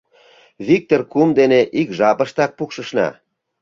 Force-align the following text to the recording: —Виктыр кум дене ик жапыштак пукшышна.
—Виктыр 0.67 1.01
кум 1.11 1.29
дене 1.39 1.61
ик 1.81 1.89
жапыштак 1.97 2.51
пукшышна. 2.57 3.07